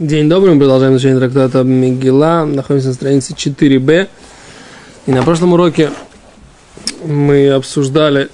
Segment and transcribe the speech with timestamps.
[0.00, 2.46] День добрый, мы продолжаем изучение трактата Мегила.
[2.46, 4.08] Находимся на странице 4b.
[5.04, 5.90] И на прошлом уроке
[7.04, 8.30] мы обсуждали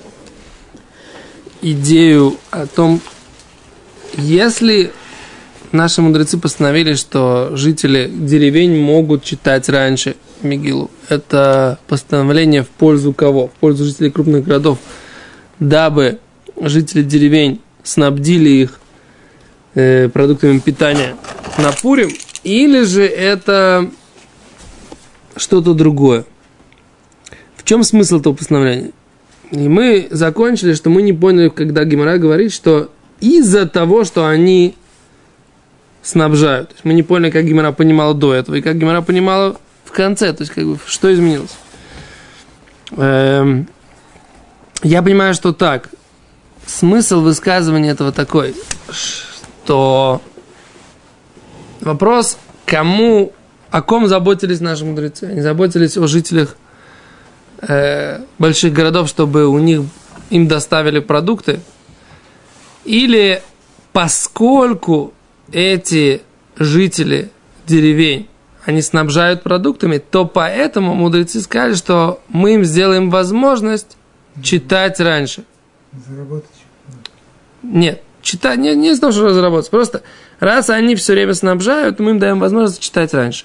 [1.63, 3.01] идею о том,
[4.17, 4.93] если
[5.73, 13.49] наши мудрецы постановили, что жители деревень могут читать раньше Мегилу, это постановление в пользу кого?
[13.49, 14.79] В пользу жителей крупных городов,
[15.59, 16.21] дабы
[16.61, 18.79] жители деревень снабдили их
[19.77, 21.15] э, продуктами питания
[21.59, 22.11] на Пурим,
[22.43, 23.89] или же это
[25.37, 26.25] что-то другое.
[27.57, 28.91] В чем смысл этого постановления?
[29.53, 34.75] И мы закончили, что мы не поняли, когда Гимара говорит, что из-за того, что они
[36.03, 36.71] снабжают.
[36.71, 39.93] То есть мы не поняли, как Гимара понимала до этого, и как Гимара понимала в
[39.93, 41.57] конце, то есть как бы что изменилось.
[42.93, 43.69] Эм,
[44.83, 45.91] я понимаю, что так.
[46.67, 48.55] Смысл высказывания этого такой,
[49.67, 50.23] что
[51.81, 53.33] вопрос, кому,
[53.71, 55.25] о ком заботились наши мудрецы?
[55.25, 56.57] Они заботились о жителях
[57.63, 59.83] э, больших городов, чтобы у них
[60.31, 61.59] им доставили продукты,
[62.85, 63.43] или
[63.93, 65.13] поскольку
[65.51, 66.23] эти
[66.57, 67.33] жители
[67.67, 68.29] деревень,
[68.65, 73.97] они снабжают продуктами, то поэтому мудрецы сказали, что мы им сделаем возможность
[74.45, 75.43] читать раньше.
[76.09, 76.51] Заработать.
[77.65, 79.71] Нет, читать не, не из того, что заработать.
[79.71, 80.03] Просто
[80.41, 83.45] раз они все время снабжают, мы им даем возможность читать раньше.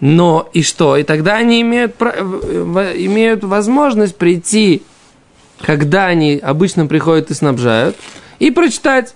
[0.00, 0.96] Но и что?
[0.96, 4.82] И тогда они имеют, имеют возможность прийти,
[5.60, 7.96] когда они обычно приходят и снабжают,
[8.38, 9.14] и прочитать.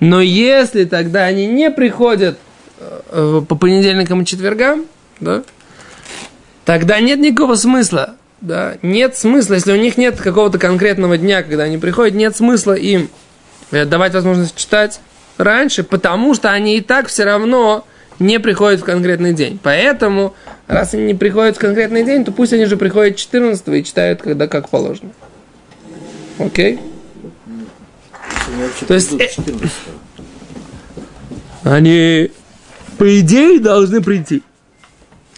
[0.00, 2.38] Но если тогда они не приходят
[2.78, 4.86] э, по понедельникам и четвергам,
[5.20, 5.42] да,
[6.64, 8.14] тогда нет никакого смысла.
[8.40, 12.74] Да, нет смысла, если у них нет какого-то конкретного дня, когда они приходят, нет смысла
[12.74, 13.17] им э,
[13.70, 15.00] давать возможность читать
[15.36, 17.84] раньше, потому что они и так все равно
[18.18, 19.58] не приходят в конкретный день.
[19.62, 20.34] Поэтому,
[20.66, 24.22] раз они не приходят в конкретный день, то пусть они же приходят 14 и читают,
[24.22, 25.10] когда как положено.
[26.38, 26.80] Окей?
[28.86, 29.28] То есть, э,
[31.64, 32.30] они,
[32.96, 34.42] по идее, должны прийти.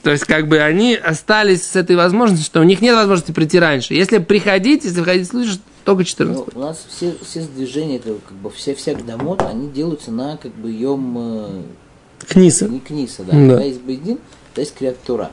[0.03, 3.59] То есть, как бы они остались с этой возможностью, что у них нет возможности прийти
[3.59, 3.94] раньше.
[3.94, 6.54] Если приходить, если входить в случай, только 14.
[6.54, 10.36] Ну, у нас все, все движения, это как бы все всех домот, они делаются на
[10.36, 11.62] как бы ем э,
[12.26, 12.68] Книса.
[12.68, 13.32] не книса, да.
[13.32, 13.38] Да.
[13.38, 14.18] Когда есть бейдин,
[14.54, 15.30] то есть креатура.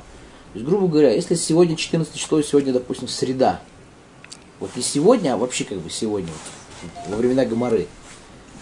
[0.53, 3.59] То есть, грубо говоря, если сегодня 14 число, и сегодня, допустим, среда,
[4.59, 6.29] вот не сегодня, а вообще как бы сегодня,
[6.81, 7.87] вот, во времена Гоморы,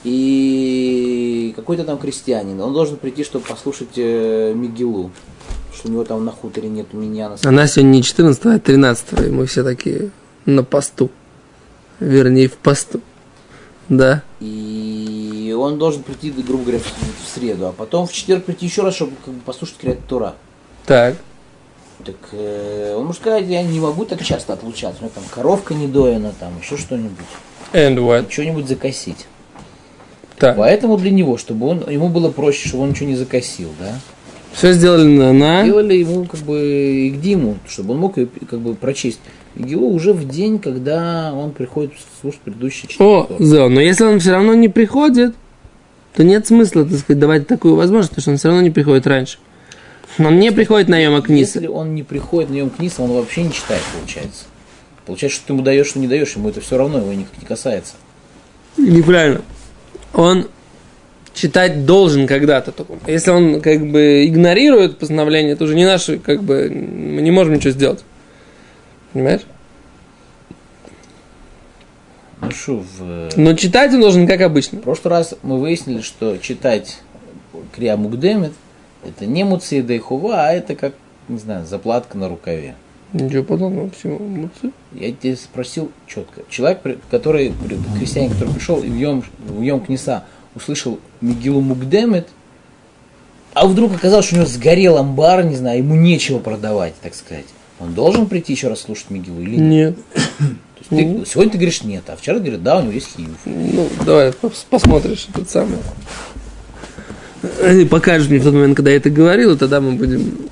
[0.04, 5.12] и какой-то там крестьянин, он должен прийти, чтобы послушать э, Мигилу,
[5.74, 7.38] что у него там на хуторе нету миньяна.
[7.44, 10.12] Она сегодня не 14, а 13, и мы все такие
[10.46, 11.10] на посту.
[12.00, 13.02] Вернее, в посту.
[13.90, 14.24] Да.
[14.40, 18.96] И он должен прийти, грубо говоря, в среду, а потом в четверг прийти еще раз,
[18.96, 20.36] чтобы как бы, послушать Креатура.
[20.86, 21.16] Так.
[22.04, 25.02] Так э, он может сказать, я не могу так часто отлучаться.
[25.02, 27.26] У меня там коровка не доена, там еще что-нибудь.
[27.74, 28.32] And what?
[28.32, 29.28] Что-нибудь закосить.
[30.38, 30.58] Так.
[30.58, 34.00] Поэтому для него, чтобы он, ему было проще, чтобы он ничего не закосил, да.
[34.54, 35.64] Все сделали на, на...
[35.64, 39.20] Делали ему как бы Игдиму, чтобы он мог ее как бы прочесть.
[39.58, 43.28] Игилу уже в день, когда он приходит слушать предыдущие четыре О.
[43.40, 45.34] Зо, но если он все равно не приходит,
[46.16, 49.08] то нет смысла, так сказать, давать такую возможность, потому что он все равно не приходит
[49.08, 49.38] раньше.
[50.18, 51.60] Он не приходит на Йома Книса.
[51.60, 54.46] Если он не приходит на Йом Книса, он вообще не читает, получается.
[55.06, 57.46] Получается, что ты ему даешь, что не даешь, ему это все равно, его никак не
[57.46, 57.94] касается.
[58.78, 59.42] Неправильно.
[60.14, 60.48] Он
[61.34, 62.74] читать должен когда-то.
[63.08, 67.54] Если он как бы игнорирует постановление, это уже не наше, как бы, мы не можем
[67.54, 68.04] ничего сделать.
[69.16, 69.44] Понимаешь?
[72.42, 74.80] Ну что, в, Но читать он должен как обычно.
[74.80, 77.00] в прошлый раз мы выяснили, что читать
[77.74, 78.52] Крия Мукдемет
[79.06, 80.96] это не Муци Дейхува, а это как,
[81.30, 82.76] не знаю, заплатка на рукаве.
[83.14, 84.20] Ничего подобного всего.
[84.20, 84.72] Молодцы.
[84.92, 86.42] Я тебя спросил четко.
[86.50, 87.54] Человек, который,
[87.98, 92.28] крестьянин, который пришел и в Йом, в Йом Книса услышал Мигилу Мукдемет,
[93.54, 97.46] а вдруг оказалось, что у него сгорел амбар, не знаю, ему нечего продавать, так сказать.
[97.80, 99.96] Он должен прийти еще раз слушать Мигилу или нет?
[100.92, 101.24] Нет.
[101.24, 103.38] Ты- сегодня ты говоришь нет, а вчера ты говоришь, да, у него есть хиюв.
[103.46, 105.78] Ну, давай, пос- посмотришь этот самый.
[107.82, 110.48] И покажешь мне в тот момент, когда я это говорил, и тогда мы будем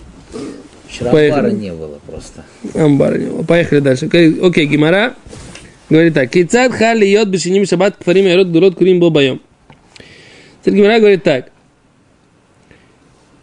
[0.87, 1.39] Вчера Поехали.
[1.47, 2.43] амбара не было просто.
[2.75, 3.43] амбара не было.
[3.43, 4.05] Поехали дальше.
[4.05, 5.15] Окей, Гимара
[5.89, 6.29] говорит так.
[6.29, 9.41] Кицад хали йод бешиним шаббат кфарим ярод дурот курим бобаем.
[10.61, 11.49] Теперь Гимара говорит так.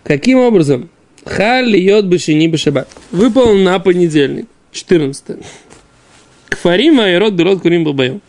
[0.05, 0.91] Каким образом?
[1.25, 2.88] Хали йод бешини бешаббат.
[3.12, 5.37] Выпал на понедельник, 14
[6.49, 8.20] Кфарим ярод дурот курим бобаем.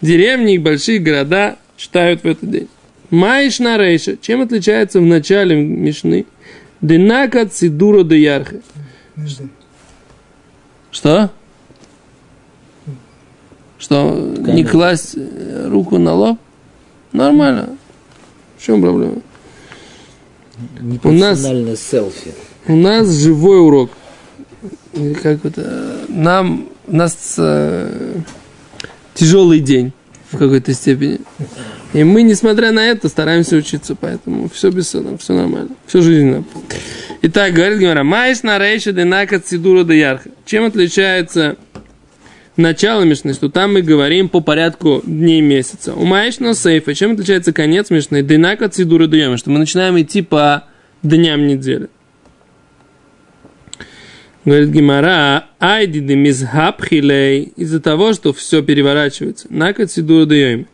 [0.00, 2.68] Деревни и большие города читают в этот день.
[3.10, 4.16] Маиш на рейша.
[4.16, 6.26] Чем отличается в начале Мишны?
[6.80, 8.62] Денака цидура де ярхе.
[10.90, 11.30] Что?
[13.78, 16.38] Что, не класть э, руку на лоб?
[17.12, 17.76] Нормально.
[18.56, 19.16] В чем проблема?
[21.04, 21.40] У нас-
[21.80, 22.32] селфи.
[22.68, 23.90] У нас живой урок.
[25.22, 26.00] Как это?
[26.08, 28.20] Нам, у нас э,
[29.14, 29.92] тяжелый день
[30.30, 31.20] в какой-то степени.
[31.92, 36.44] И мы, несмотря на это, стараемся учиться, поэтому все без сына, все нормально, все жизненно.
[37.22, 40.30] Итак, говорит Гимара, Майс на рейша денака цидура де ярха.
[40.46, 41.56] Чем отличается
[42.56, 45.94] начало Мишны, что там мы говорим по порядку дней месяца.
[45.94, 48.22] У Майш на сейфа, чем отличается конец Мишны?
[48.22, 50.64] Денака цидура де йома, что мы начинаем идти по
[51.02, 51.88] дням недели.
[54.44, 59.46] Говорит Гимара, айди де мизхабхилей, из-за того, что все переворачивается.
[59.50, 60.66] На кацидуру даем.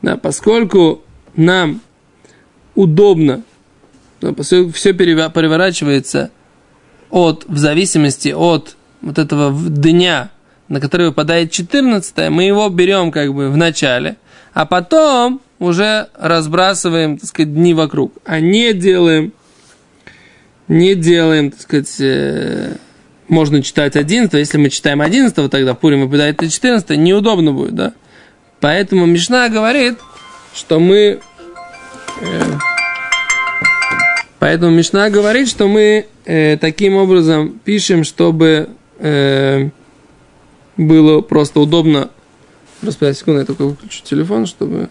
[0.00, 1.02] Да, поскольку
[1.36, 1.82] нам
[2.74, 3.42] удобно,
[4.20, 6.30] поскольку все переворачивается
[7.10, 10.30] от, в зависимости от вот этого дня,
[10.68, 14.16] на который выпадает 14 мы его берем как бы в начале,
[14.52, 19.32] а потом уже разбрасываем, так сказать, дни вокруг, а не делаем
[20.68, 22.74] не делаем, так сказать, э,
[23.28, 27.92] можно читать 11, если мы читаем 11, тогда Пурим выпадает и 14, неудобно будет, да?
[28.60, 29.98] Поэтому Мишна говорит,
[30.54, 31.20] что мы...
[32.20, 32.42] э,
[34.38, 39.68] поэтому Мишна говорит, что мы э, таким образом пишем, чтобы э,
[40.76, 42.10] было просто удобно.
[42.80, 44.88] Просто секунду, я только выключу телефон, чтобы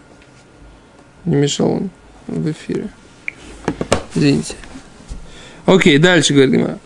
[1.24, 1.90] не мешал он
[2.26, 2.88] в эфире.
[4.14, 4.54] Извините.
[5.66, 6.78] Окей, дальше говорит Гимара.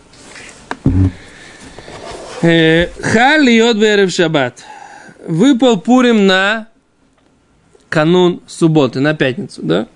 [2.41, 4.63] Э, Халь йод берев шаббат.
[5.27, 6.67] Выпал Пурим на
[7.89, 9.87] канун субботы, на пятницу, да?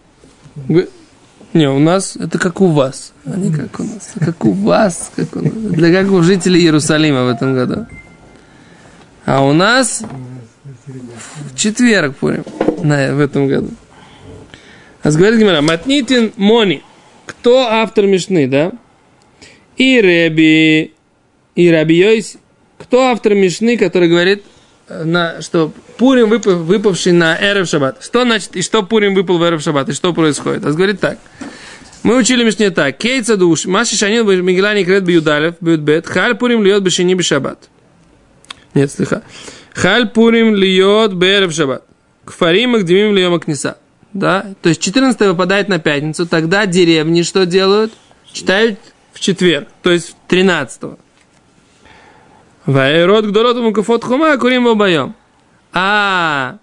[1.54, 4.12] Не, у нас это как у вас, а не как у нас.
[4.20, 5.54] Как у вас, как у нас.
[5.54, 7.88] Для как у жителей Иерусалима в этом году.
[9.26, 10.04] А у нас
[10.86, 12.44] в четверг Пурим
[12.84, 13.70] на, в этом году.
[15.02, 16.84] А говорит Гимара, Матнитин Мони.
[17.26, 18.72] Кто автор Мишны, да?
[19.78, 20.94] И Реби,
[21.56, 22.38] и Раби Йойс.
[22.78, 24.44] Кто автор Мишны, который говорит,
[24.88, 28.04] э, на, что Пурим выпав, выпавший на Эрев Шаббат.
[28.04, 30.66] Что значит, и что Пурим выпал в Эрев Шаббат, и что происходит?
[30.66, 31.18] А говорит так.
[32.04, 32.98] Мы учили Мишне так.
[32.98, 37.70] Кейца душ, маши шанил Мигелани крет бьюдалев, бьютбет, халь Пурим льет бешени бешаббат.
[38.76, 39.24] Нет, слыха.
[39.74, 41.84] Халь Пурим льет берев Шаббат.
[42.26, 43.78] Кфарим Агдимим льем Акниса.
[44.14, 44.46] Да?
[44.62, 47.92] То есть 14 выпадает на пятницу, тогда деревни что делают?
[48.32, 48.80] Читают
[49.14, 50.98] в четверг, то есть 13
[52.66, 55.16] Вайрод гдорот мукафот хума курим обоем.
[55.72, 56.58] А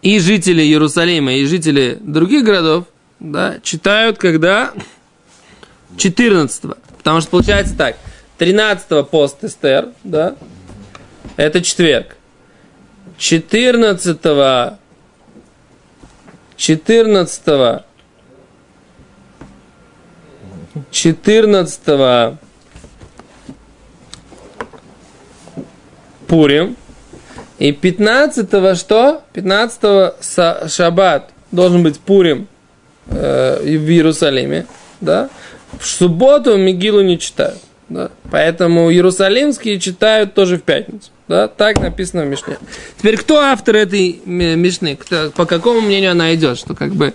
[0.00, 2.84] и жители Иерусалима, и жители других городов,
[3.18, 4.72] да, читают когда
[5.96, 6.62] 14
[6.98, 7.96] Потому что получается так,
[8.38, 10.36] 13 пост Эстер, да,
[11.36, 12.16] это четверг.
[13.18, 14.20] 14
[16.56, 17.82] 14
[20.90, 22.38] 14
[26.26, 26.76] Пурим.
[27.58, 29.22] И 15 что?
[29.32, 29.80] 15
[30.20, 32.48] са- шаббат должен быть Пурим
[33.06, 34.66] э, в Иерусалиме.
[35.00, 35.30] Да?
[35.78, 37.58] В субботу Мигилу не читают.
[37.88, 38.10] Да?
[38.30, 41.10] Поэтому иерусалимские читают тоже в пятницу.
[41.28, 41.46] Да?
[41.48, 42.58] Так написано в Мишне.
[42.98, 44.96] Теперь, кто автор этой Мишны?
[44.96, 46.58] Кто- по какому мнению она идет?
[46.58, 47.14] Что как бы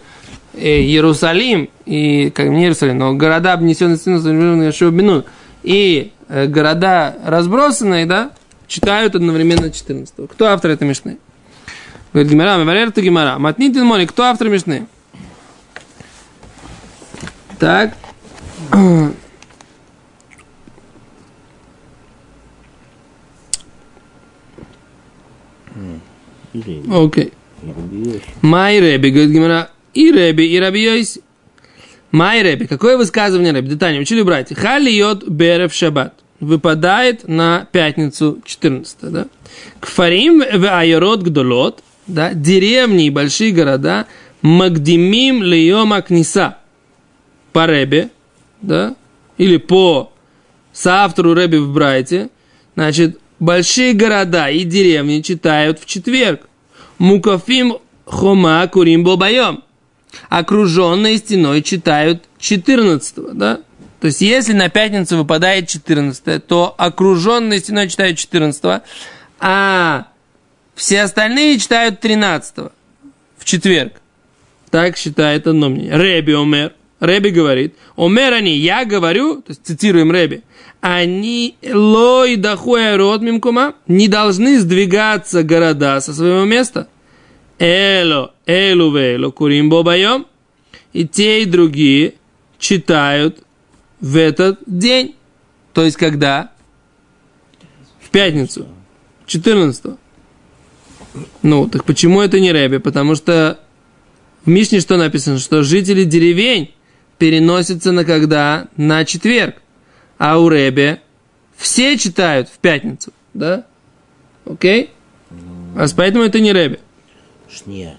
[0.53, 5.25] э, Иерусалим и, как не Иерусалим, но города, обнесенные сыном Бину,
[5.63, 8.31] и э, города разбросанные, да,
[8.67, 11.17] читают одновременно 14 Кто автор этой Мишны?
[12.13, 13.37] Говорит Гимара, Маварер ты Гимара.
[13.39, 14.87] Матнитин Мони, кто автор Мишны?
[17.59, 17.93] Так.
[26.91, 27.33] Окей.
[28.41, 31.21] Май Реби, говорит Гимара, и Реби, и Раби Йойси.
[32.11, 33.69] Май Реби, какое высказывание Реби?
[33.69, 34.55] Детание, учили братья.
[34.55, 36.15] Халиот берев шаббат.
[36.39, 39.27] Выпадает на пятницу 14, да?
[39.79, 42.33] Кфарим в айород гдолот, да?
[42.33, 44.07] Деревни и большие города.
[44.41, 46.57] Магдимим льема книса.
[47.53, 48.09] По Ребе,
[48.61, 48.95] да?
[49.37, 50.11] Или по
[50.73, 52.29] соавтору Реби в Брайте.
[52.75, 56.47] Значит, большие города и деревни читают в четверг.
[56.99, 59.63] Мукафим хома курим болбоем.
[60.29, 63.59] Окруженные стеной читают 14 да?
[63.99, 68.83] То есть, если на пятницу выпадает 14 то окруженные стеной читают 14
[69.39, 70.07] а
[70.75, 72.71] все остальные читают 13
[73.37, 73.93] в четверг.
[74.69, 75.97] Так считает одно мнение.
[75.97, 76.73] Реби Омер.
[76.99, 77.75] Реби говорит.
[77.97, 80.43] Омер они, я говорю, то есть цитируем Реби,
[80.81, 86.87] они лой дахуя род мимкума, не должны сдвигаться города со своего места.
[87.59, 90.25] Эло, элу вело, курим бобайом.
[90.91, 92.15] И те, и другие
[92.57, 93.43] читают
[94.01, 95.15] в этот день.
[95.73, 96.51] То есть когда?
[97.99, 98.67] В пятницу.
[99.27, 99.85] 14
[101.43, 102.77] Ну, так почему это не Рэби?
[102.77, 103.59] Потому что
[104.43, 105.37] в Мишне что написано?
[105.37, 106.73] Что жители деревень
[107.19, 108.67] переносятся на когда?
[108.75, 109.60] На четверг.
[110.23, 111.01] А у Рэби
[111.57, 113.11] все читают в пятницу.
[113.33, 113.65] Да?
[114.45, 114.91] Окей?
[115.75, 116.79] А поэтому это не Рэби.
[117.49, 117.97] Шния.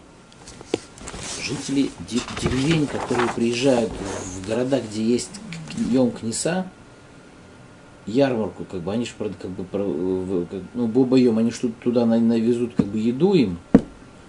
[1.43, 5.31] Жители де- деревень, которые приезжают в города, где есть
[5.91, 6.69] Йом Книса,
[8.07, 12.87] ярмарку, как бы, они же, как бы, ну, Боба-Йом, они же туда на- навезут, как
[12.87, 13.59] бы, еду им.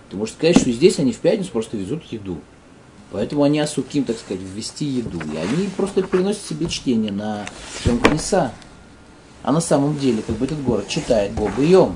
[0.10, 2.42] Ты можешь сказать, что здесь они в пятницу просто везут еду.
[3.14, 5.22] Поэтому они осуким, так сказать, ввести еду.
[5.32, 7.46] И они просто приносят себе чтение на
[7.86, 8.52] Йом Книса.
[9.44, 11.96] А на самом деле, как бы, этот город читает Боба-Йом.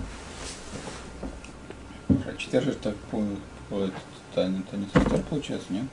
[2.09, 3.23] А четверг же так по,
[3.69, 3.95] по это,
[4.35, 4.47] это
[4.77, 5.85] не Тестер получается, нет?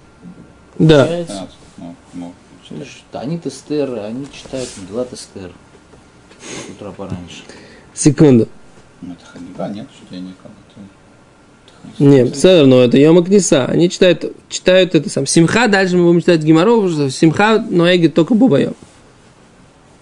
[0.78, 1.04] Да.
[1.04, 1.32] Получается.
[1.32, 1.56] 15.
[1.78, 2.82] Ну, ну, четверг.
[2.82, 5.52] Слышь, Они Тестер, они читают Мегилат Тестер.
[6.38, 7.44] С утра пораньше.
[7.94, 8.46] Секунду.
[9.00, 10.52] Ну, это Хагига, нет, чтение как
[11.98, 13.66] Нет, все равно, это Йома Книса.
[13.66, 15.26] Они читают, читают это сам.
[15.26, 18.74] Симха, дальше мы будем читать Гимаров, что Симха Ноэги только Бубайом.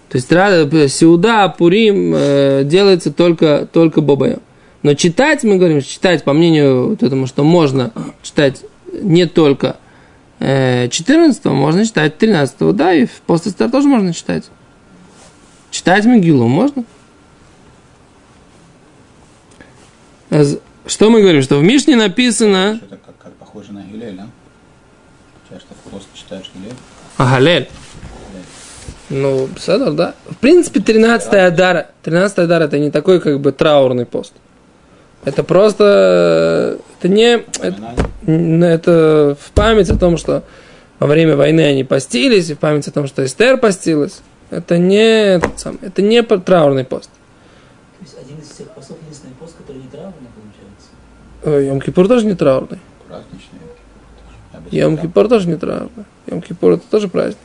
[0.09, 4.41] То есть Ра- Сеуда, Пурим э, делается только, только Бобайом.
[4.81, 8.61] Но читать, мы говорим, читать, по мнению вот этому, что можно читать
[8.91, 9.77] не только
[10.39, 14.43] э, 14 можно читать 13 да, и в постестер тоже можно читать.
[15.71, 16.83] Читать Мегилу можно.
[20.85, 21.41] А Что мы говорим?
[21.41, 22.77] Что в Мишне написано...
[22.77, 24.27] Что-то как, как похоже на Гилель, да?
[25.49, 26.75] Сейчас что в пост читаешь Гилель.
[27.17, 27.69] Агалель.
[29.09, 30.15] Ну, Седор, да.
[30.29, 31.89] В принципе, 13 Адара.
[32.03, 34.33] 13 Адара это не такой как бы траурный пост.
[35.23, 36.79] Это просто...
[36.99, 37.43] Это не...
[37.61, 37.97] Это,
[38.27, 40.43] это в память о том, что
[40.99, 44.21] во время войны они постились, и в память о том, что Эстер постилась.
[44.49, 47.09] Это не, сам, это не траурный пост.
[47.99, 50.13] То есть один из всех постов, единственный пост, который не получается.
[51.43, 52.79] Йом-Кипур тоже не траурный.
[53.09, 56.05] Бы Йом-Кипур тоже не траурный.
[56.27, 57.37] Йом-Кипур это тоже праздник.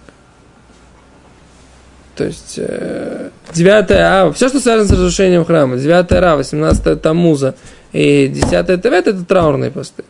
[2.14, 7.55] То есть, э, 9 А, все, что связано с разрушением храма, 9 Ра, 18 Тамуза
[7.93, 10.05] и 10 Тевет, это траурные посты.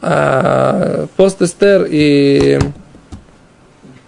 [0.00, 2.58] А пост Эстер и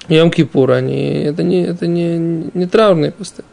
[0.08, 2.16] Йом Кипур, они, это, не, это не,
[2.54, 3.44] не траурные посты.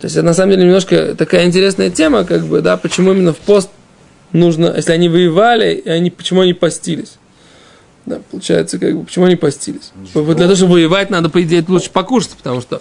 [0.00, 3.34] То есть, это на самом деле немножко такая интересная тема, как бы, да, почему именно
[3.34, 3.68] в пост
[4.32, 7.18] нужно, если они воевали, и они, почему они постились.
[8.06, 9.92] Да, получается, как бы, почему они постились?
[10.14, 12.80] Вот Для того, чтобы воевать, надо, по идее, лучше покушать, потому что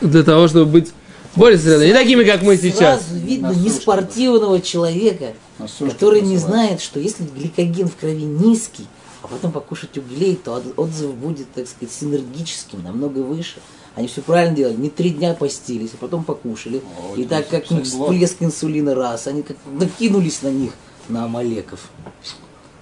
[0.00, 0.92] для того, чтобы быть
[1.36, 1.98] более сосредоточенными.
[1.98, 3.00] Не такими, как мы сейчас.
[3.06, 5.34] Сразу видно неспортивного человека,
[5.78, 8.86] который не знает, что если гликоген в крови низкий,
[9.22, 13.60] а потом покушать углей, то от- отзыв будет, так сказать, синергическим, намного выше.
[13.94, 16.82] Они все правильно делали, не три дня постились, а потом покушали.
[17.12, 20.72] О, И так как всплеск инсулина раз, они как накинулись на них,
[21.08, 21.80] на амалеков.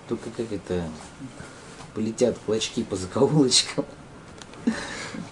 [0.09, 0.83] Только как это,
[1.95, 3.87] полетят клочки по закоулочкам.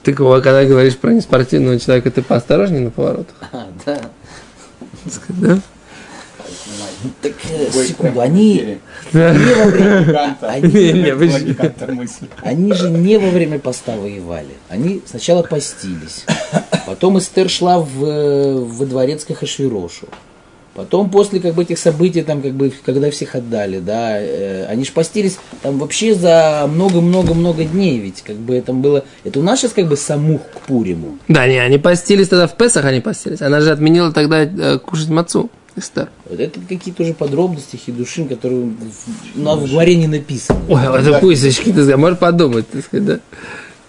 [0.03, 3.35] Ты, когда говоришь про неспортивного человека, ты поосторожнее на поворотах.
[3.53, 4.11] А, да.
[5.29, 5.61] Да?
[7.23, 8.79] Так, э, Ой, секунду, они
[9.13, 10.37] не во время.
[12.43, 14.55] Они- же не во время поста воевали.
[14.69, 16.25] Они сначала постились.
[16.87, 20.09] Потом Эстер шла в, э, во дворец к Ахашвирошу.
[20.75, 24.85] Потом после как бы этих событий, там, как бы, когда всех отдали, да, э, они
[24.85, 29.61] же постились там вообще за много-много-много дней, ведь как бы это было, это у нас
[29.61, 31.19] сейчас как бы самух к Пуриму.
[31.29, 33.41] Да, не, они постились тогда в Песах, они постились.
[33.41, 35.49] Она же отменила тогда э, кушать мацу.
[35.77, 36.09] Эстер.
[36.29, 40.61] Вот это какие-то уже подробности хидушин, которые в, ну, в говоре не написаны.
[40.69, 43.21] Ой, это пусть, ты знаешь, можешь подумать, так сказать, да?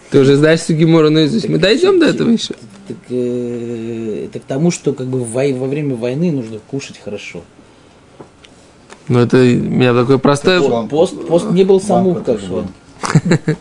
[0.10, 1.48] Ты уже знаешь всю Гимору наизусть.
[1.50, 2.56] Мы дойдем до этого еще.
[2.88, 7.44] Так, э, это к тому, что как бы вой- во время войны нужно кушать хорошо.
[9.08, 10.62] Ну, это у меня такое простое...
[10.62, 10.88] Сон.
[10.88, 12.66] Пост, пост не был Банку как бы.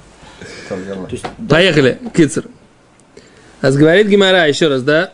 [1.48, 2.46] Поехали, Кицер.
[3.60, 5.10] А говорит Гимара еще раз, да?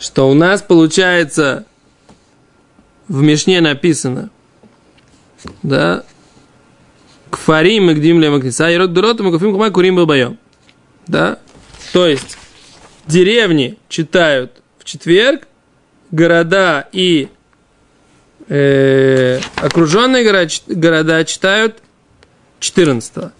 [0.00, 1.66] Что у нас получается
[3.06, 4.30] в Мишне написано,
[5.62, 6.04] да?
[7.28, 10.38] Кфарим и гдим лемакниса, и род дуротом и куфим кумай курим бабайом.
[11.06, 11.38] Да?
[11.92, 12.38] То есть,
[13.06, 15.46] деревни читают в четверг,
[16.10, 17.28] города и
[18.48, 21.82] э, окруженные города, города читают
[22.58, 23.32] 14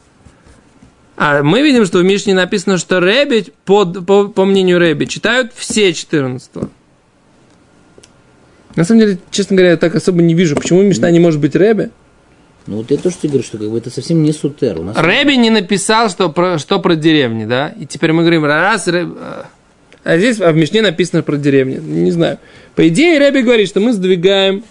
[1.22, 5.52] А мы видим, что в Мишне написано, что Рэби, под, по, по мнению Рэби, читают
[5.54, 6.50] все 14
[8.74, 11.54] На самом деле, честно говоря, я так особо не вижу, почему Мишна не может быть
[11.54, 11.90] Рэби.
[12.66, 14.78] Ну вот я тоже тебе говорю, что как бы это совсем не сутер.
[14.78, 17.74] У нас Рэби не написал, что про, что про деревни, да?
[17.78, 19.12] И теперь мы говорим, раз Рэби...
[20.02, 21.76] А здесь а в Мишне написано про деревни.
[21.76, 22.38] Не знаю.
[22.76, 24.64] По идее, Рэби говорит, что мы сдвигаем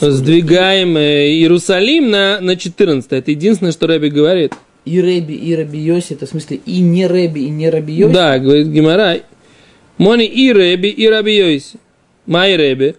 [0.00, 3.12] сдвигаем э, Иерусалим на, на 14.
[3.12, 4.54] Это единственное, что Рэби говорит.
[4.84, 8.12] и Рэби, и Раби Йоси, это в смысле и не Рэби, и не Раби Йоси.
[8.12, 9.20] Да, говорит Гимара.
[9.98, 11.78] Мони и Рэби, и Раби Йоси.
[12.26, 12.96] Май Рэби.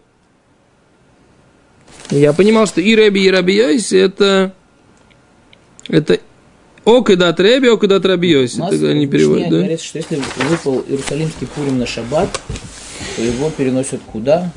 [2.11, 4.53] Я понимал, что и Рэби, и Раби Йоси это...
[5.89, 6.19] Это
[6.85, 8.57] Окидат Рэби, Окидат Раби Йоси.
[8.57, 9.57] Так они переводят, да?
[9.57, 10.19] говорится, что если
[10.49, 12.29] выпал Иерусалимский Пурим на шаббат,
[13.15, 14.51] то его переносят куда?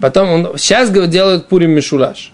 [0.00, 2.32] Потом он, сейчас делают Пурим Мишулаш.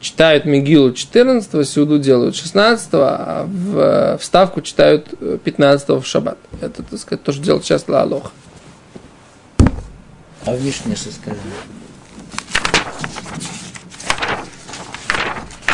[0.00, 6.38] Читают Мигилу 14 Сюду делают 16 а в э, вставку читают э, 15 в Шаббат.
[6.60, 8.30] Это, так сказать, то, что делают сейчас Ла Алоха.
[10.44, 11.40] А в Мишне что сказано?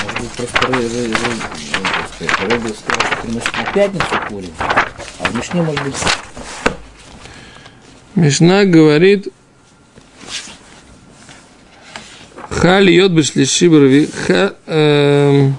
[0.02, 0.58] Может быть, просто
[2.74, 4.52] сказал, что на пятницу Пурим,
[5.20, 5.94] а в Мишне, может быть,
[8.14, 9.28] Мишна говорит
[12.62, 14.06] Ха льет бы шлиши брови.
[14.06, 14.54] Ха...
[14.68, 15.56] Эм...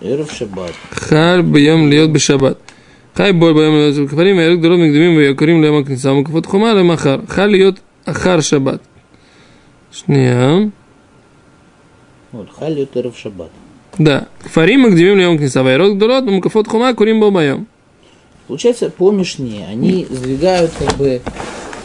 [0.00, 0.72] Эрв шаббат.
[0.90, 2.58] Хар бьем льет бы шаббат.
[3.14, 6.72] Хай бой бьем льет бы кафарим, эрг дорог мигдамим, я курим лема кница, мукафот хума
[6.72, 7.24] лема хар.
[7.28, 8.82] Ха льет ахар шаббат.
[9.92, 10.72] Шния.
[12.32, 13.52] Вот, ха льет эрв шаббат.
[13.96, 14.26] Да.
[14.42, 17.68] Кафарим, мигдамим, лема кница, вайрог дорог, мукафот хума, курим бомбаем.
[18.48, 21.22] Получается, по Мишне они сдвигают как бы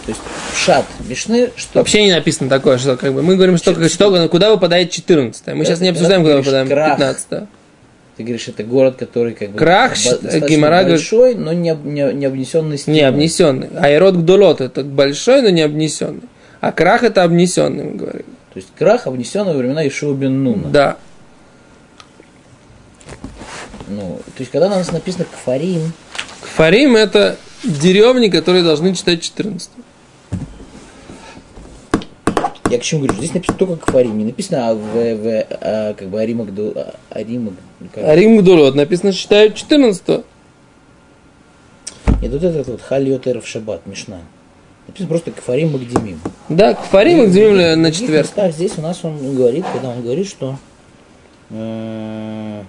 [0.05, 0.21] то есть
[0.55, 4.51] шат Мишны, что Вообще не написано такое, что как бы мы говорим, что, что куда
[4.51, 6.97] выпадает 14 Мы сейчас не обсуждаем, куда выпадаем крах.
[6.97, 7.27] 15
[8.15, 12.13] ты говоришь, это город, который как бы Крах, Гемара говорит- большой, но не, об- не,
[12.13, 12.99] не обнесенный стеной.
[12.99, 13.69] Не обнесенный.
[13.75, 16.21] Айрод гдолот это большой, но не обнесенный.
[16.61, 18.25] А крах это обнесенный, мы говорим.
[18.53, 20.69] То есть крах обнесенный во времена Ишуа бен Нуна.
[20.69, 20.97] Да.
[23.87, 25.91] Ну, то есть, когда у нас написано Кфарим,
[26.41, 29.69] Кфарим это деревни, которые должны читать 14.
[32.73, 33.17] Я к чему говорю?
[33.17, 36.95] Здесь написано только Кфарим, не написано а, в, в а, как бы Арима Гду- а,
[37.11, 40.07] Арим Гдулот написано, что читают 14.
[42.21, 44.21] Нет, вот этот вот Хальот Эров Шаббат, Мишна.
[44.87, 46.19] Написано просто Кфарим Магдимим.
[46.49, 48.23] Да, Кфарим земля на В четверг.
[48.25, 50.57] местах здесь у нас он говорит, когда он говорит, что
[51.51, 52.63] э,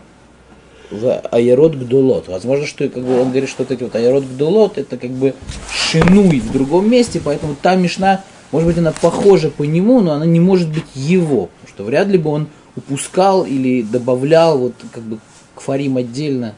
[0.90, 2.28] в Аерот Гдулот.
[2.28, 5.34] Возможно, что как бы он говорит, что вот эти вот Аерот Гдулот это как бы
[5.72, 8.22] шинуй в другом месте, поэтому там Мишна,
[8.54, 11.46] может быть, она похожа по нему, но она не может быть его.
[11.46, 15.18] Потому что вряд ли бы он упускал или добавлял вот как бы
[15.56, 16.54] Кфарим отдельно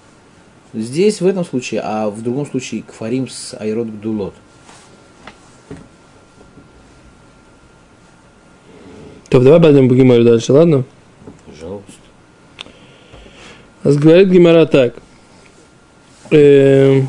[0.74, 4.34] здесь в этом случае, а в другом случае Кфарим с Айрот Гдулот.
[9.30, 10.84] То давай пойдем по Гимаре дальше, ладно?
[11.46, 11.92] Пожалуйста.
[13.84, 14.96] А говорит Гимара так.
[16.30, 17.08] Эм.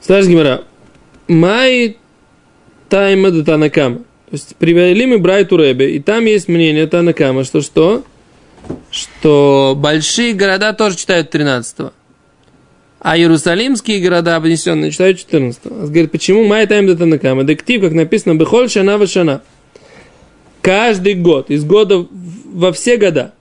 [0.00, 0.62] Слышь, Гимара.
[1.28, 1.96] Май
[2.88, 3.98] тайма до Танакама.
[3.98, 8.04] То есть привели мы Брайту Ребе, и там есть мнение Танакама, что что?
[8.90, 11.92] Что большие города тоже читают 13
[12.98, 17.44] а иерусалимские города, обнесенные, читают 14 Говорит, почему Май тайм до Танакама?
[17.44, 19.42] Дектив, как написано, Бехоль Шана Вашана.
[20.60, 22.04] Каждый год, из года
[22.52, 23.32] во все года.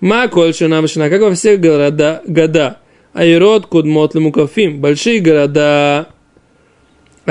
[0.00, 2.78] Ма коль шана вышина, как во все города, года.
[3.12, 4.80] Айрод кудмот лемукафим.
[4.80, 6.08] Большие города,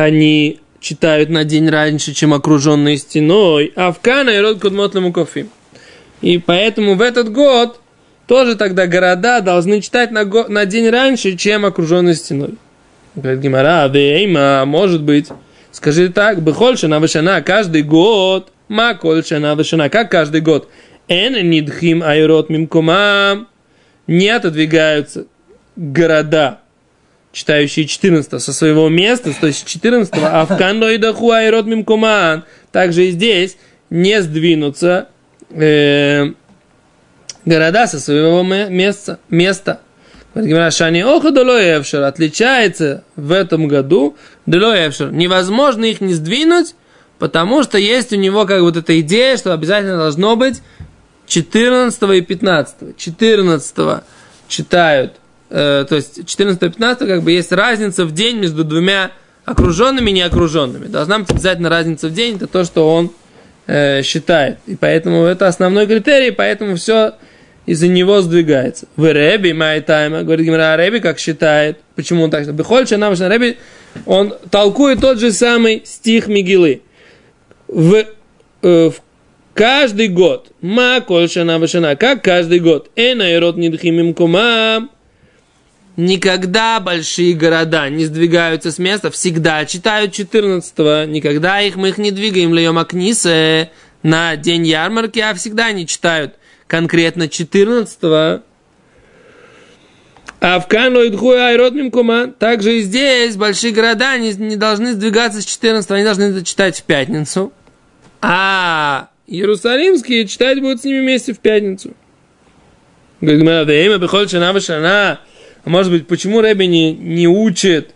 [0.03, 3.73] они читают на день раньше, чем окруженные стеной.
[3.75, 5.49] А в Кан айрод кудмот лемукафим.
[6.21, 7.79] И поэтому в этот год
[8.27, 12.55] тоже тогда города должны читать на, го- на день раньше, чем окруженные стеной.
[13.15, 15.27] Говорит Гимара, вейма, может быть.
[15.71, 18.51] Скажи так, бехоль шана вышана, каждый год.
[18.67, 20.69] Ма коль шана вышана, как каждый год.
[21.07, 23.47] Эн нидхим айрот мимкумам.
[24.07, 25.25] Не отодвигаются
[25.75, 26.59] города,
[27.31, 32.43] читающие 14 со своего места, то есть 14 а в каноидаху айрот мимкуман.
[32.71, 33.57] Также и здесь
[33.89, 35.09] не сдвинутся
[35.49, 36.31] э,
[37.45, 39.19] города со своего ме- места.
[39.29, 39.81] места.
[40.35, 44.15] Шани эвшер отличается в этом году
[44.45, 45.11] долой эвшер.
[45.11, 46.75] Невозможно их не сдвинуть,
[47.17, 50.61] потому что есть у него как вот эта идея, что обязательно должно быть
[51.27, 52.97] 14 и 15.
[52.97, 54.03] 14
[54.47, 55.13] читают
[55.49, 59.11] э, то есть 14-15, как бы есть разница в день между двумя
[59.45, 60.87] окруженными и неокруженными.
[60.87, 63.11] Должна быть обязательно разница в день, это то, что он
[63.67, 64.59] э, считает.
[64.67, 67.13] И поэтому это основной критерий, поэтому все
[67.65, 68.87] из-за него сдвигается.
[68.95, 72.57] В Реби, май тайма, говорит Гимара, Реби как считает, почему он так считает?
[72.57, 73.57] Бехольча нам Реби,
[74.05, 76.81] он толкует тот же самый стих Мигилы.
[77.67, 78.05] В,
[78.63, 78.95] э, в
[79.53, 84.89] каждый год, ма кольшана вашана, как каждый год, эна и рот нидхимим кумам,
[85.99, 92.11] никогда большие города не сдвигаются с места, всегда читают 14-го, никогда их мы их не
[92.11, 96.35] двигаем, льем акнисе на день ярмарки, а всегда они читают
[96.67, 98.43] конкретно 14-го.
[100.41, 105.41] А в Кану и Айродним Кума, также и здесь большие города не, не должны сдвигаться
[105.41, 107.51] с 14 они должны это читать в пятницу.
[108.21, 111.93] А Иерусалимские читать будут с ними вместе в пятницу.
[113.19, 115.19] Говорит, время приходит шана шана.
[115.19, 115.28] А
[115.65, 117.93] может быть, почему Рэби не, не учит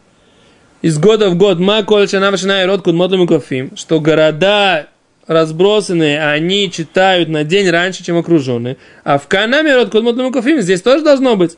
[0.81, 4.87] из года в год ма коль шана шана и род кудмотлым кофим, что города
[5.27, 8.77] разбросанные, они читают на день раньше, чем окруженные.
[9.03, 11.57] А в Канаме род Кудмотному Кофим здесь тоже должно быть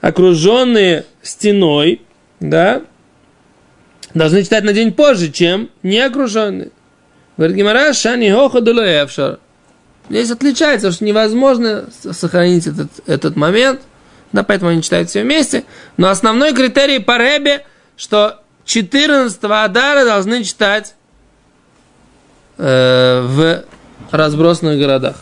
[0.00, 2.02] окруженные стеной,
[2.38, 2.82] да,
[4.14, 6.70] должны читать на день позже, чем не окруженные.
[7.36, 8.60] Говорит Гимара, шани хоха
[10.08, 13.80] Здесь отличается, что невозможно сохранить этот, этот момент,
[14.32, 15.64] да, поэтому они читают все вместе.
[15.96, 17.64] Но основной критерий по Ребе,
[17.96, 20.94] что 14 Адара должны читать
[22.58, 23.64] э, в
[24.10, 25.16] разбросанных городах.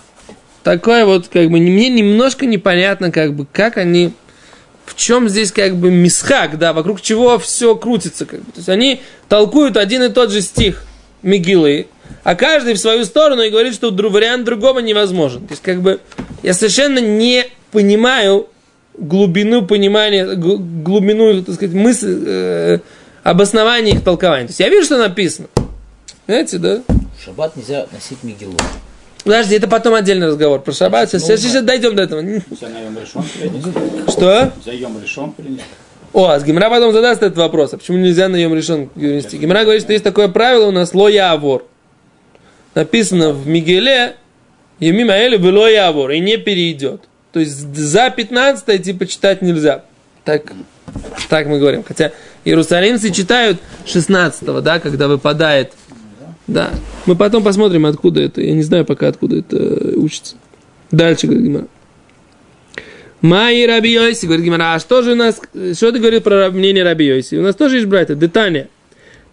[0.63, 4.13] Такое вот, как бы, мне немножко непонятно, как бы, как они,
[4.85, 8.53] в чем здесь, как бы, мисхак, да, вокруг чего все крутится, как бы.
[8.53, 10.85] То есть они толкуют один и тот же стих
[11.23, 11.89] Мигилы,
[12.23, 15.47] а каждый в свою сторону и говорит, что вариант другого невозможен.
[15.47, 16.01] То есть, как бы,
[16.43, 18.49] я совершенно не понимаю
[18.99, 22.79] глубину понимания, глубину, так сказать, мысль, э,
[23.23, 24.47] обоснования их толкования.
[24.47, 25.49] То есть, я вижу, что написано.
[26.27, 26.83] Знаете, да?
[26.89, 28.57] В шаббат нельзя носить мигелу.
[29.25, 31.11] Подожди, это потом отдельный разговор про шаббат.
[31.11, 32.23] Сейчас, сейчас, сейчас дойдем до этого.
[34.09, 34.53] Что?
[34.65, 35.65] Заем решен принести.
[36.13, 37.75] О, а с Гимра потом задаст этот вопрос.
[37.75, 39.37] А почему нельзя на нем решен перенести?
[39.37, 41.67] Гимра говорит, что есть такое правило у нас лоя авор.
[42.75, 44.17] Написано в Мигеле,
[44.81, 47.03] Емима Эли лоя авор, и не перейдет.
[47.33, 49.85] То есть за 15 типа читать нельзя.
[50.25, 50.53] Так,
[51.29, 51.83] так мы говорим.
[51.83, 52.13] Хотя
[52.45, 55.73] иерусалимцы читают 16 да, когда выпадает
[56.49, 56.71] да.
[57.05, 58.41] Мы потом посмотрим, откуда это.
[58.41, 60.37] Я не знаю пока, откуда это учится.
[60.91, 61.67] Дальше, говорит Гимара.
[63.21, 65.41] Майи Раби Йоси, говорит Гимара, а что же у нас,
[65.75, 67.37] что ты говорил про мнение Раби Йоси?
[67.37, 68.69] У нас тоже есть братья, детание.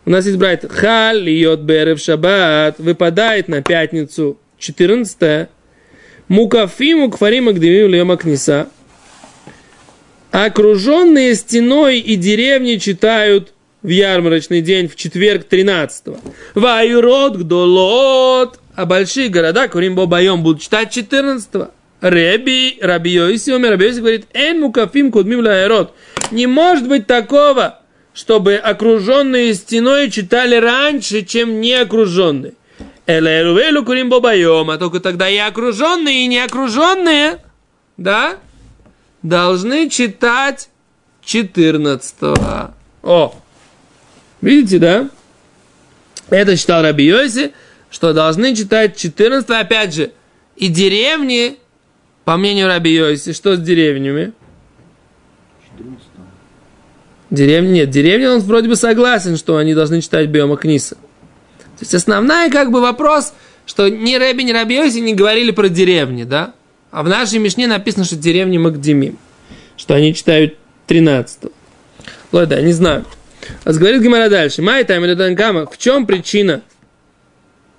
[0.05, 0.67] У нас есть братья.
[0.67, 5.49] Хал йод берев шаббат, выпадает на пятницу 14
[6.27, 8.67] Мукафиму кфарима гдевим льема книса.
[10.31, 16.17] Окруженные стеной и деревни читают в ярмарочный день, в четверг 13-го.
[16.55, 18.59] Ваюрод гдолот.
[18.75, 21.69] А большие города, Курим Бобайом, будут читать 14-го.
[22.01, 25.93] Реби, Раби Йоси, Омер Раби Йоси говорит, эн мукафим кудмим лаэрот.
[26.31, 27.79] Не может быть такого,
[28.13, 32.53] чтобы окруженные стеной читали раньше, чем не окруженные.
[33.07, 37.39] Элэрувелю курим бобайом, а только тогда и окруженные, и не окруженные,
[37.97, 38.37] да,
[39.21, 40.69] должны читать
[41.23, 42.71] 14 -го.
[43.03, 43.35] О,
[44.45, 45.09] Видите, да?
[46.29, 47.51] Это читал Раби Йоси,
[47.89, 50.11] что должны читать 14 опять же,
[50.55, 51.57] и деревни,
[52.25, 54.33] по мнению Раби Йоси, что с деревнями?
[55.77, 56.03] 14
[57.31, 60.95] Деревни нет, деревня он вроде бы согласен, что они должны читать Биома Книса.
[61.77, 63.33] То есть основная как бы вопрос,
[63.65, 66.53] что ни Рэби, ни Раби не говорили про деревни, да?
[66.91, 69.17] А в нашей Мишне написано, что деревни Магдимим,
[69.75, 70.55] что они читают
[70.87, 71.51] 13
[72.31, 73.05] Ладно, не знаю.
[73.63, 74.61] А говорит Гимара дальше.
[74.61, 75.65] Май тайм кама.
[75.65, 76.61] В чем причина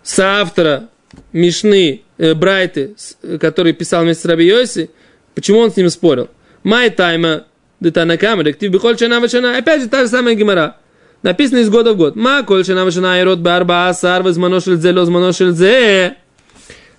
[0.02, 0.88] соавтора
[1.32, 4.90] Мишны э, Брайты, э, который писал вместе с Раби Йоси,
[5.34, 6.28] почему он с ним спорил?
[6.62, 7.44] Май тайма
[7.80, 9.56] детанакама, ректив бихоль чана вачана.
[9.56, 10.76] Опять же та же самая Гимара.
[11.22, 12.16] Написано из года в год.
[12.16, 16.16] Ма коль чана вачана и род барба асар возманошель зе.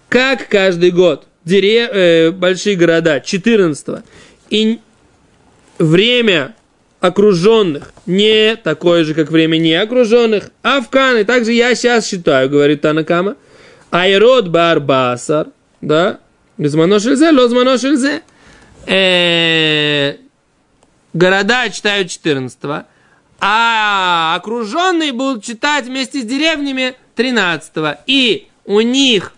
[0.09, 4.03] Как каждый год дерев, э, большие города 14
[4.49, 4.79] и
[5.79, 6.55] время
[6.99, 10.51] окруженных не такое же, как время не окруженных.
[10.61, 13.35] Афканы, также я сейчас считаю, говорит Танакама.
[13.91, 15.47] Айрод барбасар,
[15.81, 16.19] да,
[16.57, 18.21] безмано шельзе, лозмано шельзе.
[18.85, 20.15] Э,
[21.13, 22.85] города читают 14
[23.39, 27.71] а окруженные будут читать вместе с деревнями 13
[28.07, 29.33] И у них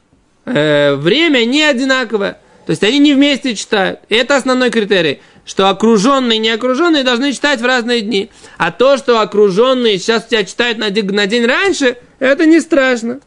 [0.45, 2.39] э, время не одинаковое.
[2.65, 3.99] То есть они не вместе читают.
[4.09, 8.29] Это основной критерий что окруженные и неокруженные должны читать в разные дни.
[8.59, 13.19] А то, что окруженные сейчас тебя читают на день, на день раньше, это не страшно.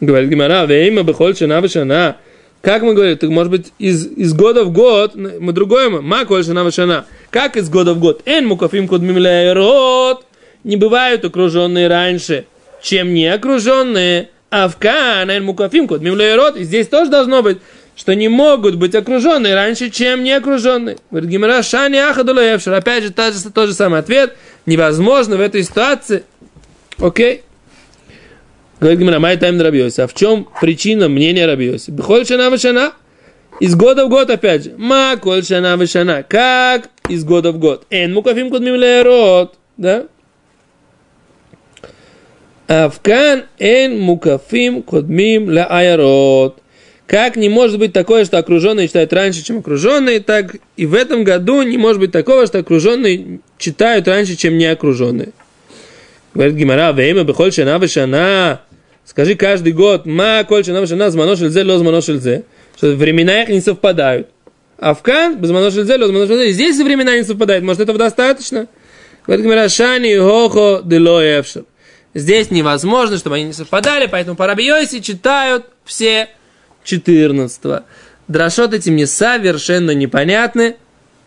[0.00, 2.16] Говорит Гимара, вейма бехоль шана вешана.
[2.62, 6.44] Как мы говорим, так может быть из, из года в год, мы другое, ма коль
[6.44, 7.04] шана вешана.
[7.34, 8.22] Как из года в год?
[8.26, 9.16] Эн мукафим кудмим
[9.54, 10.24] рот.
[10.62, 12.46] Не бывают окруженные раньше,
[12.80, 14.28] чем не окруженные.
[14.50, 16.56] Авкан, эн мукафим кудмим рот.
[16.56, 17.58] И здесь тоже должно быть,
[17.96, 20.98] что не могут быть окруженные раньше, чем не окруженные.
[21.10, 22.72] Говорит Гимара, шани ахадулаевшер.
[22.72, 24.36] Опять же, тот же, тот же самый ответ.
[24.64, 26.22] Невозможно в этой ситуации.
[26.98, 27.42] Окей?
[28.78, 30.02] Говорит Гимара, май тайм рабиоси.
[30.02, 31.90] А в чем причина мнения рабиоси?
[31.90, 32.92] Бихоль шана вышана.
[33.58, 34.74] Из года в год, опять же.
[34.76, 36.22] Ма коль шана вышана.
[36.22, 37.86] Как из года в год?
[37.90, 39.54] Эн мукафим кудмим леерот.
[39.76, 40.06] Да?
[42.66, 46.58] Авкан эн мукафим кодмим ля айрот.
[47.06, 51.22] Как не может быть такое, что окруженные читают раньше, чем окруженные, так и в этом
[51.22, 55.32] году не может быть такого, что окруженные читают раньше, чем не окруженные.
[56.32, 58.62] Говорит Гимара, время бехоль шана вешана
[59.04, 62.42] Скажи каждый год, ма коль шана шана змано шельзе, ло.
[62.76, 64.28] Что времена их не совпадают.
[64.78, 66.52] А в кан, без змано шельзе, ло змано шельзе.
[66.52, 67.64] Здесь времена не совпадают.
[67.64, 68.66] Может, этого достаточно?
[69.26, 71.64] Говорит Гимара, шани хохо дело эвшер.
[72.14, 76.28] Здесь невозможно, чтобы они не совпадали, поэтому по Рабиосе читают все
[76.84, 77.82] 14 -го.
[78.28, 80.76] Драшот эти мне совершенно непонятны,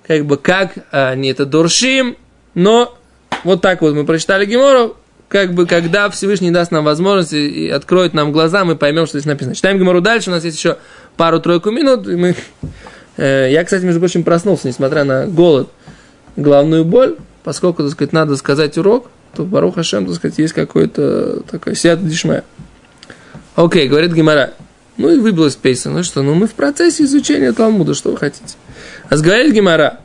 [0.06, 2.18] как бы как они это дуршим,
[2.54, 2.98] но
[3.44, 4.96] вот так вот мы прочитали Гемору,
[5.30, 9.28] как бы, когда Всевышний даст нам возможность и откроет нам глаза, мы поймем, что здесь
[9.28, 9.56] написано.
[9.56, 10.78] Читаем Гемору дальше, у нас есть еще
[11.18, 12.08] пару-тройку минут.
[12.08, 12.36] И мы...
[13.18, 15.70] Э, я, кстати, между прочим, проснулся, несмотря на голод,
[16.36, 21.42] главную боль, поскольку, так сказать, надо сказать урок, то Барух Хашем, так сказать, есть какой-то
[21.50, 22.44] такой сят дишмая.
[23.56, 24.54] Окей, говорит Гимара.
[24.98, 25.92] Ну и выбилась песня.
[25.92, 28.56] Ну что, ну мы в процессе изучения Талмуда, что вы хотите.
[29.10, 30.00] А говорит Гимара,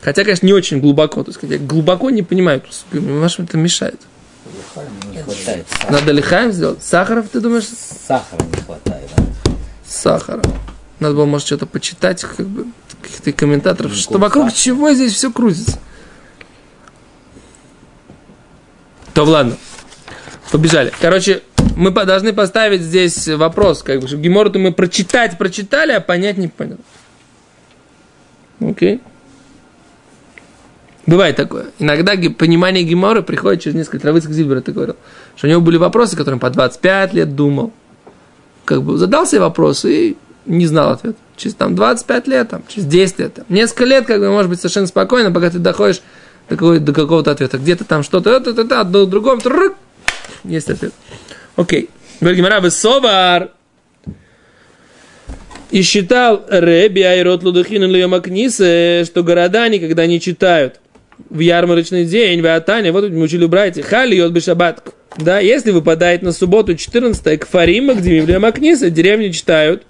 [0.00, 2.62] хотя, конечно, не очень глубоко, то есть, я глубоко не понимаю,
[2.92, 4.00] вашим это мешает.
[5.10, 5.92] Не хватает сахара.
[5.92, 6.82] Надо лихаем сделать?
[6.82, 7.64] Сахаров, ты думаешь?
[7.64, 9.08] Сахара не хватает.
[9.16, 9.52] да.
[9.86, 10.42] Сахара.
[11.04, 12.64] Надо было, может, что-то почитать, как бы,
[13.02, 14.58] каких-то комментаторов, Ну, что вокруг сахар.
[14.58, 15.78] чего здесь все крутится.
[19.12, 19.58] То ладно.
[20.50, 20.90] Побежали.
[21.02, 21.42] Короче,
[21.76, 26.48] мы должны поставить здесь вопрос, как бы, чтобы Гемору-то мы прочитать прочитали, а понять не
[26.48, 26.78] понял.
[28.60, 29.02] Окей.
[31.04, 31.66] Бывает такое.
[31.78, 34.96] Иногда понимание Гемора приходит через несколько Равыцк Зильбер это говорил.
[35.36, 37.74] Что у него были вопросы, которые он по 25 лет думал.
[38.64, 41.16] Как бы задал себе вопрос и не знал ответ.
[41.36, 43.34] Через там 25 лет, там, через 10 лет.
[43.34, 46.00] Там, несколько лет, как бы, может быть, совершенно спокойно, пока ты доходишь
[46.48, 47.58] до, какого- до какого-то ответа.
[47.58, 49.74] Где-то там что-то, это, это, до другом, трррк,
[50.44, 50.92] есть ответ.
[51.56, 51.90] Окей.
[52.20, 53.50] Говорит Гемора, «Вы совар.
[55.70, 60.80] И считал Реби Айрот Лудухин Льямакнисе, что города никогда не читают
[61.30, 64.94] в ярмарочный день, в Атане, вот мы учили братья, Хали Йод Бешабат.
[65.16, 69.84] Да, если выпадает на субботу 14 к Фарима, где в Макниса, деревни читают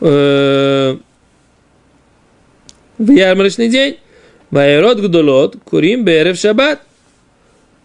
[0.00, 0.96] э,
[2.98, 3.98] в ярмарочный день.
[4.50, 6.80] Вайрот Гдолот, Курим Берев Шаббат.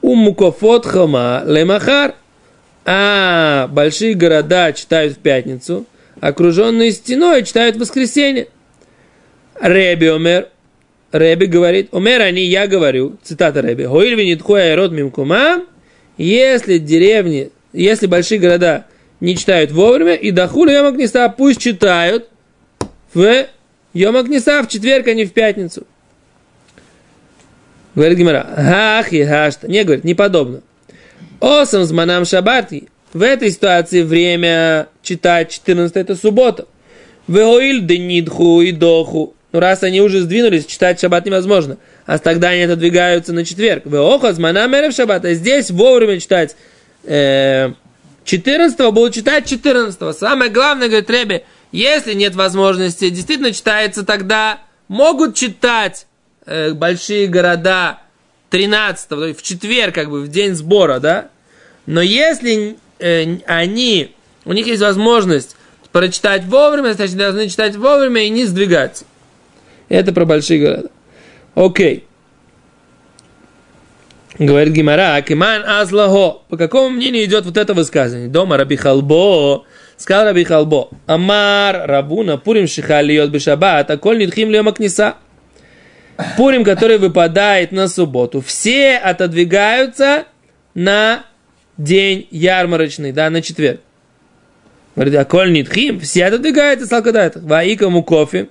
[0.02, 2.16] У Мукофот Хама Лемахар.
[2.86, 5.86] А большие города читают в пятницу,
[6.20, 8.48] окруженные стеной читают в воскресенье.
[9.62, 10.50] Реби Омер,
[11.12, 15.64] Реби говорит, Омер они, я говорю, цитата Реби, Хоиль винитхуя род мимкума,
[16.18, 18.86] если деревни, если большие города
[19.22, 22.28] не читают вовремя, и дахули Йомагниса пусть читают
[23.14, 23.46] в
[23.94, 25.86] Йомагниса в четверг, а не в пятницу.
[27.96, 29.70] Говорит Гимара, ах, ехашта.
[29.70, 30.62] Не, говорит, не подобно.
[31.40, 32.88] Осам с манам шабати.
[33.14, 36.66] В этой ситуации время читать 14 это суббота.
[37.28, 39.36] Веоиль денидху и доху.
[39.52, 41.78] Ну, раз они уже сдвинулись, читать шаббат невозможно.
[42.06, 43.86] А тогда они отодвигаются на четверг.
[43.86, 45.26] Веоха с манам шаббат.
[45.26, 46.56] А здесь вовремя читать
[47.04, 47.74] э,
[48.26, 55.36] 14 будут читать 14 Самое главное, говорит Реби, если нет возможности, действительно читается тогда, могут
[55.36, 56.06] читать
[56.46, 58.00] э, большие города
[58.50, 61.30] 13 то есть в четверг, как бы в день сбора, да.
[61.86, 65.56] Но если э, они, у них есть возможность
[65.92, 69.06] прочитать вовремя, значит, должны читать вовремя и не сдвигаться.
[69.90, 70.90] Это про большие города.
[71.56, 72.06] Окей.
[74.40, 76.42] Говорит Гимара, Акиман Азлахо.
[76.50, 78.30] По какому мнению идет вот это высказывание?
[78.30, 79.66] Дома Раби Халбо.
[79.98, 80.90] Сказал Раби Халбо.
[81.06, 85.16] Амар Рабуна Пурим Шихалиот Бешабат, а коль нитхим Лемакниса.
[86.38, 88.42] Пурим, который выпадает на субботу.
[88.42, 90.26] Все отодвигаются
[90.74, 91.26] на
[91.78, 93.82] день ярмарочный, да, на четверг.
[94.96, 97.40] Говорит, а коль нитхим, все отодвигаются, когда это.
[97.40, 98.48] Ваика кофе.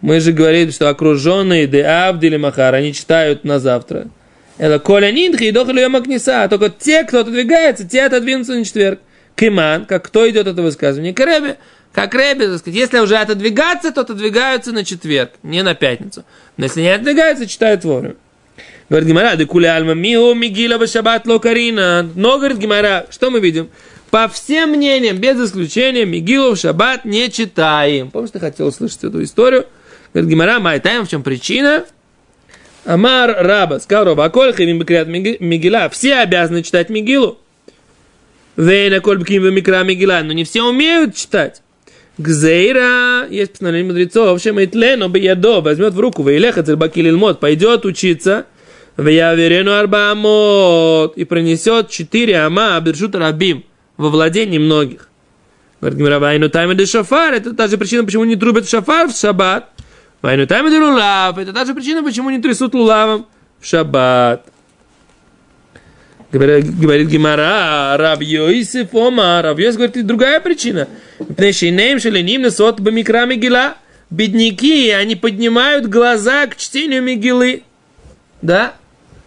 [0.00, 4.08] Мы же говорили, что окруженные де Авдили Махар, они читают на завтра.
[4.56, 6.46] Это Коля Нинтхи и Дохали Макниса.
[6.48, 9.00] Только те, кто отодвигается, те отодвинутся на четверг.
[9.34, 11.12] Киман, как кто идет это высказывание?
[11.12, 11.56] К Ребе.
[11.92, 16.24] Как Ребе, так сказать, если уже отодвигаться, то отодвигаются на четверг, не на пятницу.
[16.56, 18.16] Но если не отодвигаются, читают вовремя.
[18.88, 22.08] Говорит Гимара, да куля альма мио мигила башабат локарина.
[22.14, 23.70] Но, говорит Гимара, что мы видим?
[24.10, 28.10] По всем мнениям, без исключения, Мигилу в шаббат не читаем.
[28.10, 29.66] Помнишь, ты хотел услышать эту историю?
[30.12, 31.84] Говорит Гимара, майтаем, в чем причина?
[32.84, 35.88] Амар Раба, сказал Раба, Аколь хивим бекрят Мигила.
[35.88, 37.38] Все обязаны читать Мигилу.
[38.56, 40.20] Вейна коль бким микра Мигила.
[40.22, 41.62] Но не все умеют читать.
[42.16, 47.84] Гзейра, есть постановление мудрецов, в общем, Итлено ядо возьмет в руку, вейлеха цельбакиль льмот, пойдет
[47.84, 48.46] учиться,
[48.96, 53.64] в яверену арбамот, и пронесет четыре ама абиршут рабим,
[53.96, 55.08] во владении многих.
[55.80, 59.16] Говорит Гимара, вайну тайме де шафар, это та же причина, почему не трубят шафар в
[59.16, 59.70] шаббат.
[60.24, 63.26] Вайну тайме де лулав, это та же причина, почему не трясут лулавом
[63.60, 64.46] в шаббат.
[66.32, 70.88] Говорит, говорит Гимара, Раб Йосиф Ома, Раб Йосиф говорит, и другая причина.
[71.36, 73.74] Пнешинеем шеленим несот бамикра Мегила.
[74.08, 77.62] Бедняки, они поднимают глаза к чтению Мегилы.
[78.40, 78.72] Да?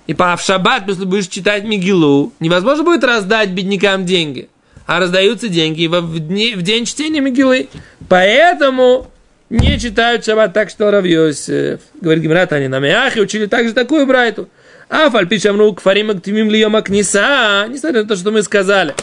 [0.07, 4.49] И по в шаббат, если будешь читать Мегилу, невозможно будет раздать беднякам деньги.
[4.87, 7.69] А раздаются деньги в, дни, в день чтения Мегилы.
[8.09, 9.11] Поэтому
[9.49, 11.79] не читают шаббат так, что Рав Йосиф.
[12.01, 14.49] Говорит Гимрат, они на Меахе учили также такую брайту.
[14.89, 17.67] А фальпишамру кфарим активим льема книса.
[17.69, 18.93] Несмотря на то, что мы сказали,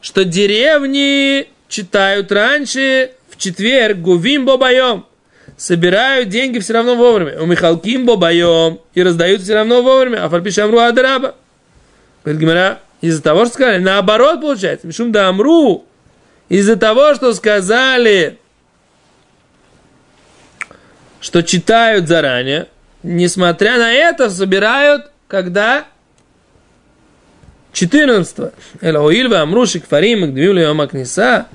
[0.00, 5.06] что деревни читают раньше в четверг гувим бобаем.
[5.56, 7.40] Собирают деньги все равно вовремя.
[7.40, 8.80] У Михалким бобаем.
[8.94, 10.24] И раздают все равно вовремя.
[10.24, 11.34] А фальпишамру адраба.
[12.24, 14.86] Говорит Гимара, из-за того, что сказали, наоборот получается.
[14.86, 15.84] Мишум да амру.
[16.48, 18.38] Из-за того, что сказали,
[21.24, 22.66] что читают заранее,
[23.02, 25.86] несмотря на это, собирают когда?
[27.72, 28.52] 14.
[28.82, 31.46] Элоиль ва амрушик фарим гдвим льем акниса.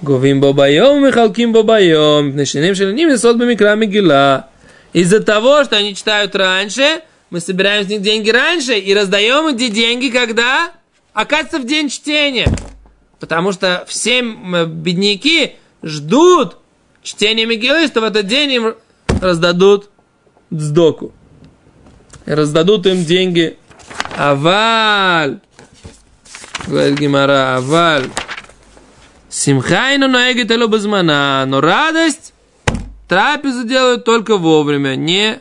[0.00, 2.36] Говим бабайом и халким бабайом.
[2.36, 4.46] Начинаем шелиним несот бамикра мигила.
[4.92, 9.70] Из-за того, что они читают раньше, мы собираем с них деньги раньше и раздаем эти
[9.70, 10.70] деньги, когда?
[11.14, 12.46] Оказывается, в день чтения.
[13.18, 16.58] Потому что все бедняки ждут
[17.02, 18.74] чтения Мигилы, что в этот день им
[19.20, 19.90] раздадут
[20.50, 21.12] сдоку.
[22.26, 23.56] Раздадут им деньги.
[24.16, 25.40] Аваль.
[26.66, 28.10] Говорит Гимара, аваль.
[29.28, 31.44] Симхайну наэгет элу безмана.
[31.46, 32.32] Но радость
[33.08, 35.40] трапезу делают только вовремя, не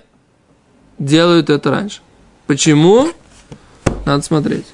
[0.97, 2.01] делают это раньше.
[2.47, 3.09] Почему?
[4.05, 4.65] Надо смотреть.